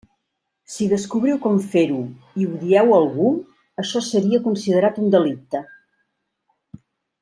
Si 0.75 0.85
descobriu 0.93 1.37
com 1.43 1.59
fer-ho, 1.75 1.99
i 2.41 2.47
ho 2.49 2.57
dieu 2.65 2.95
a 2.95 2.99
algú, 3.03 3.29
això 3.85 4.01
seria 4.11 4.43
considerat 4.51 5.01
un 5.07 5.17
delicte. 5.19 5.67